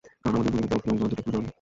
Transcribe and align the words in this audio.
কারন 0.23 0.29
আমাদের 0.33 0.51
দুনিয়াতে 0.53 0.73
ঔষধ 0.75 0.83
এবং 0.87 0.97
দোয়া 0.99 1.09
দুটাই 1.11 1.23
খুব 1.25 1.33
জরুরি। 1.35 1.49